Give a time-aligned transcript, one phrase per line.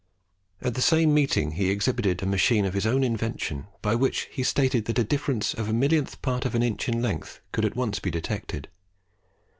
[0.63, 4.85] At the same meeting he exhibited a machine of his invention by which he stated
[4.85, 7.99] that a difference of the millionth part of an inch in length could at once
[7.99, 8.67] be detected.